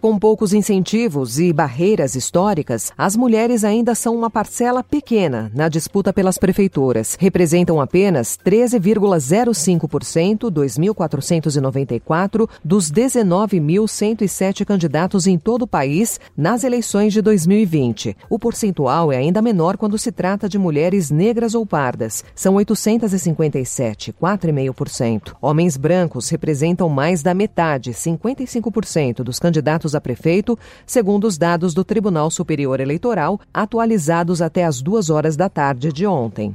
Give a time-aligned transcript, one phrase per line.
[0.00, 6.10] Com poucos incentivos e barreiras históricas, as mulheres ainda são uma parcela pequena na disputa
[6.10, 7.18] pelas prefeituras.
[7.20, 18.16] Representam apenas 13,05%, 2.494, dos 19.107 candidatos em todo o país nas eleições de 2020.
[18.30, 22.24] O percentual é ainda menor quando se trata de mulheres negras ou pardas.
[22.34, 25.34] São 857, 4,5%.
[25.42, 31.84] Homens brancos representam mais da metade, 55% dos candidatos a prefeito, segundo os dados do
[31.84, 36.54] Tribunal Superior Eleitoral, atualizados até as duas horas da tarde de ontem.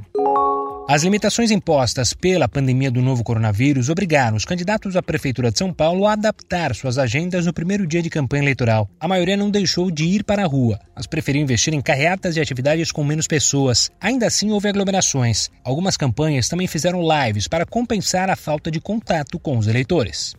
[0.88, 5.72] As limitações impostas pela pandemia do novo coronavírus obrigaram os candidatos à Prefeitura de São
[5.72, 8.88] Paulo a adaptar suas agendas no primeiro dia de campanha eleitoral.
[9.00, 12.40] A maioria não deixou de ir para a rua, mas preferiu investir em carreatas e
[12.40, 13.90] atividades com menos pessoas.
[14.00, 15.50] Ainda assim, houve aglomerações.
[15.64, 20.36] Algumas campanhas também fizeram lives para compensar a falta de contato com os eleitores.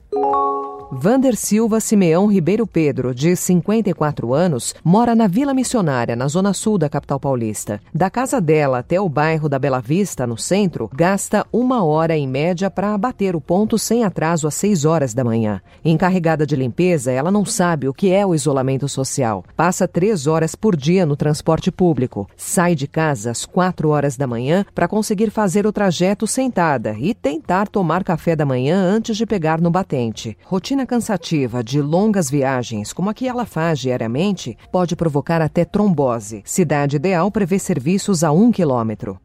[0.89, 6.77] Vander Silva Simeão Ribeiro Pedro, de 54 anos, mora na Vila Missionária, na zona sul
[6.77, 7.81] da capital paulista.
[7.93, 12.25] Da casa dela até o bairro da Bela Vista, no centro, gasta uma hora em
[12.25, 15.61] média para abater o ponto sem atraso às 6 horas da manhã.
[15.83, 19.43] Encarregada de limpeza, ela não sabe o que é o isolamento social.
[19.57, 22.29] Passa três horas por dia no transporte público.
[22.37, 27.13] Sai de casa às 4 horas da manhã para conseguir fazer o trajeto sentada e
[27.13, 30.37] tentar tomar café da manhã antes de pegar no batente.
[30.45, 35.65] Rotina rotina cansativa de longas viagens, como a que ela faz diariamente, pode provocar até
[35.65, 36.43] trombose.
[36.45, 39.19] Cidade ideal prevê serviços a um quilômetro.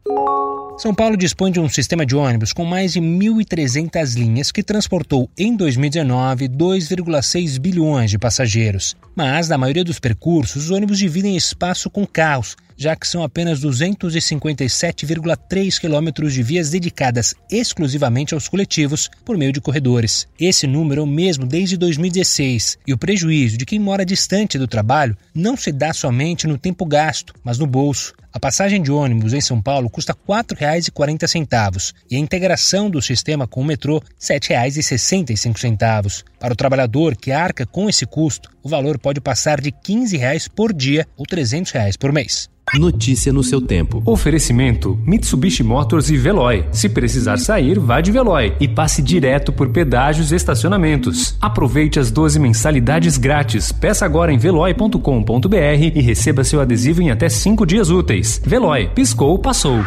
[0.77, 5.29] São Paulo dispõe de um sistema de ônibus com mais de 1.300 linhas que transportou
[5.37, 8.95] em 2019 2,6 bilhões de passageiros.
[9.15, 13.61] Mas, na maioria dos percursos, os ônibus dividem espaço com carros, já que são apenas
[13.61, 20.27] 257,3 quilômetros de vias dedicadas exclusivamente aos coletivos por meio de corredores.
[20.39, 24.67] Esse número é o mesmo desde 2016 e o prejuízo de quem mora distante do
[24.67, 28.13] trabalho não se dá somente no tempo gasto, mas no bolso.
[28.35, 33.47] A passagem de ônibus em São Paulo custa R$ 4,40 e a integração do sistema
[33.47, 36.23] com o metrô R$ 7,65.
[36.43, 40.45] Para o trabalhador que arca com esse custo, o valor pode passar de 15 reais
[40.45, 42.49] por dia ou 300 reais por mês.
[42.77, 44.03] Notícia no seu tempo.
[44.05, 46.65] Oferecimento: Mitsubishi Motors e Veloy.
[46.73, 51.37] Se precisar sair, vá de Veloy e passe direto por pedágios e estacionamentos.
[51.39, 53.71] Aproveite as 12 mensalidades grátis.
[53.71, 55.55] Peça agora em veloy.com.br
[55.95, 58.41] e receba seu adesivo em até 5 dias úteis.
[58.45, 59.81] Veloy, piscou, passou.